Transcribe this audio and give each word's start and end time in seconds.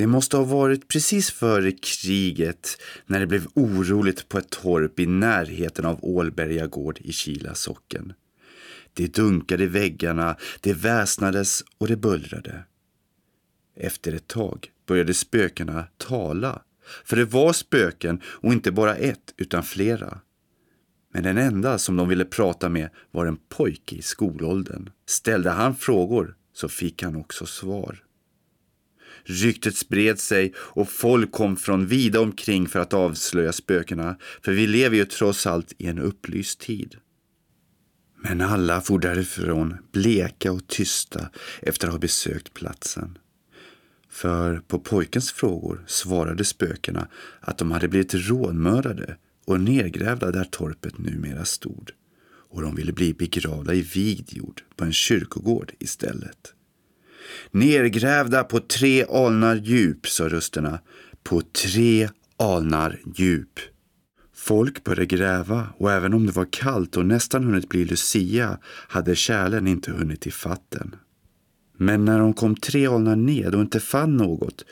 Det 0.00 0.06
måste 0.06 0.36
ha 0.36 0.44
varit 0.44 0.88
precis 0.88 1.30
före 1.30 1.72
kriget 1.72 2.80
när 3.06 3.20
det 3.20 3.26
blev 3.26 3.46
oroligt 3.54 4.28
på 4.28 4.38
ett 4.38 4.50
torp 4.50 5.00
i 5.00 5.06
närheten 5.06 5.86
av 5.86 5.98
Ålberga 6.04 6.66
gård 6.66 6.98
i 7.00 7.12
Kila 7.12 7.54
socken. 7.54 8.12
Det 8.92 9.14
dunkade 9.14 9.64
i 9.64 9.66
väggarna, 9.66 10.36
det 10.60 10.74
väsnades 10.74 11.64
och 11.78 11.88
det 11.88 11.96
bullrade. 11.96 12.64
Efter 13.76 14.12
ett 14.12 14.26
tag 14.26 14.70
började 14.86 15.14
spökena 15.14 15.84
tala. 15.96 16.62
För 17.04 17.16
det 17.16 17.24
var 17.24 17.52
spöken 17.52 18.20
och 18.24 18.52
inte 18.52 18.72
bara 18.72 18.96
ett 18.96 19.34
utan 19.36 19.62
flera. 19.62 20.20
Men 21.12 21.22
den 21.22 21.38
enda 21.38 21.78
som 21.78 21.96
de 21.96 22.08
ville 22.08 22.24
prata 22.24 22.68
med 22.68 22.90
var 23.10 23.26
en 23.26 23.38
pojke 23.48 23.96
i 23.96 24.02
skolåldern. 24.02 24.90
Ställde 25.06 25.50
han 25.50 25.76
frågor 25.76 26.36
så 26.52 26.68
fick 26.68 27.02
han 27.02 27.16
också 27.16 27.46
svar. 27.46 28.04
Ryktet 29.24 29.76
spred 29.76 30.18
sig 30.18 30.52
och 30.56 30.88
folk 30.88 31.32
kom 31.32 31.56
från 31.56 31.86
vida 31.86 32.20
omkring 32.20 32.68
för 32.68 32.78
att 32.78 32.94
avslöja 32.94 33.52
spökena, 33.52 34.16
för 34.42 34.52
vi 34.52 34.66
lever 34.66 34.96
ju 34.96 35.04
trots 35.04 35.46
allt 35.46 35.72
i 35.78 35.86
en 35.86 35.98
upplyst 35.98 36.60
tid. 36.60 36.96
Men 38.22 38.40
alla 38.40 38.80
for 38.80 38.98
därifrån 38.98 39.76
bleka 39.92 40.52
och 40.52 40.66
tysta 40.66 41.30
efter 41.62 41.86
att 41.86 41.92
ha 41.92 41.98
besökt 41.98 42.54
platsen. 42.54 43.18
För 44.10 44.58
på 44.58 44.78
pojkens 44.78 45.32
frågor 45.32 45.84
svarade 45.86 46.44
spökena 46.44 47.08
att 47.40 47.58
de 47.58 47.70
hade 47.70 47.88
blivit 47.88 48.14
rånmördade 48.14 49.16
och 49.46 49.60
nedgrävda 49.60 50.30
där 50.30 50.44
torpet 50.44 50.98
numera 50.98 51.44
stod. 51.44 51.90
Och 52.50 52.62
de 52.62 52.74
ville 52.74 52.92
bli 52.92 53.14
begravda 53.14 53.74
i 53.74 53.80
vigd 53.80 54.32
jord 54.32 54.62
på 54.76 54.84
en 54.84 54.92
kyrkogård 54.92 55.72
istället. 55.78 56.54
Nergrävda 57.50 58.44
på 58.44 58.60
tre 58.60 59.04
alnar 59.04 59.56
djup, 59.56 60.06
sa 60.06 60.28
rösterna. 60.28 60.78
På 61.22 61.40
tre 61.40 62.08
alnar 62.36 63.00
djup. 63.16 63.60
Folk 64.34 64.84
började 64.84 65.06
gräva 65.06 65.66
och 65.76 65.92
även 65.92 66.14
om 66.14 66.26
det 66.26 66.32
var 66.32 66.46
kallt 66.50 66.96
och 66.96 67.06
nästan 67.06 67.44
hunnit 67.44 67.68
bli 67.68 67.84
Lucia 67.84 68.58
hade 68.64 69.16
kärlen 69.16 69.66
inte 69.66 69.92
hunnit 69.92 70.26
i 70.26 70.30
fatten. 70.30 70.96
Men 71.76 72.04
när 72.04 72.18
de 72.18 72.34
kom 72.34 72.56
tre 72.56 72.86
alnar 72.86 73.16
ned 73.16 73.54
och 73.54 73.60
inte 73.60 73.80
fann 73.80 74.16
något 74.16 74.64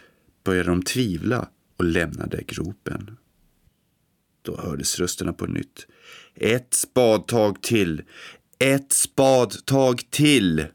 började 0.45 0.69
de 0.69 0.83
tvivla 0.83 1.49
och 1.77 1.85
lämnade 1.85 2.43
gropen. 2.47 3.17
Då 4.43 4.57
hördes 4.57 4.99
rösterna 5.01 5.33
på 5.33 5.47
nytt. 5.47 5.87
Ett 6.35 6.75
spadtag 6.75 7.63
till! 7.63 8.03
Ett 8.59 8.93
spadtag 8.93 10.03
till! 10.11 10.67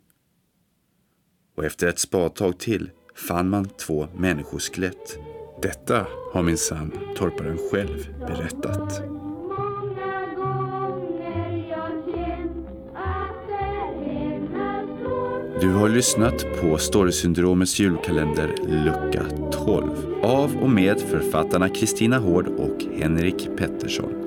Och 1.56 1.66
efter 1.66 1.88
ett 1.88 2.00
spadtag 2.00 2.59
till 2.59 2.90
fann 3.16 3.50
man 3.50 3.69
två 3.69 4.08
människoskelett. 4.16 5.19
Detta 5.62 6.08
har 6.34 6.44
minsann 6.44 6.91
torparen 7.16 7.58
själv 7.72 8.16
berättat. 8.19 9.03
Du 15.62 15.72
har 15.72 15.90
lyssnat 15.90 16.46
på 16.62 16.78
Storysyndromets 16.78 17.80
julkalender 17.80 18.56
lucka 18.68 19.25
12 19.52 19.90
av 20.24 20.58
och 20.58 20.69
med 20.69 21.00
författarna 21.00 21.69
Kristina 21.69 22.18
Hård 22.18 22.47
och 22.47 22.84
Henrik 23.00 23.50
Pettersson. 23.58 24.23